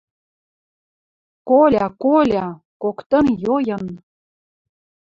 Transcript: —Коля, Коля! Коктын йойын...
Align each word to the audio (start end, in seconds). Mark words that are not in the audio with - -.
—Коля, 1.49 1.87
Коля! 2.03 2.47
Коктын 2.81 3.25
йойын... 3.43 3.83